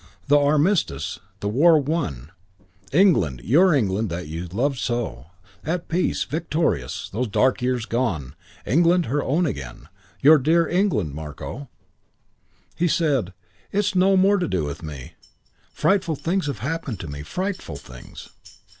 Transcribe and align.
the 0.29 0.39
Armistice, 0.39 1.19
the 1.41 1.47
war 1.47 1.77
won. 1.77 2.31
England, 2.91 3.39
your 3.43 3.71
England 3.71 4.09
that 4.09 4.27
you 4.27 4.47
loved 4.47 4.79
so, 4.79 5.27
at 5.63 5.89
peace, 5.89 6.23
victorious; 6.23 7.07
those 7.11 7.27
dark 7.27 7.61
years 7.61 7.85
done. 7.85 8.33
England 8.65 9.05
her 9.05 9.21
own 9.21 9.45
again. 9.45 9.89
Your 10.19 10.39
dear 10.39 10.67
England, 10.67 11.13
Marko." 11.13 11.69
He 12.75 12.87
said, 12.87 13.31
"It's 13.71 13.93
no 13.93 14.17
more 14.17 14.39
to 14.39 14.47
do 14.47 14.63
with 14.63 14.81
me. 14.81 15.13
Frightful 15.71 16.15
things 16.15 16.47
have 16.47 16.65
happened 16.65 16.99
to 17.01 17.07
me. 17.07 17.21
Frightful 17.21 17.75
things." 17.75 18.29